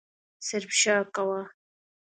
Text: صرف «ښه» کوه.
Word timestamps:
صرف 0.47 0.71
«ښه» 0.79 0.95
کوه. 1.15 1.41